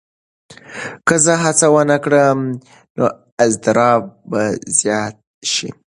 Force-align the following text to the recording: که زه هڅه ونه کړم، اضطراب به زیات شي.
که 1.07 1.15
زه 1.23 1.33
هڅه 1.43 1.67
ونه 1.73 1.97
کړم، 2.03 2.39
اضطراب 3.45 4.01
به 4.29 4.41
زیات 4.77 5.15
شي. 5.53 5.69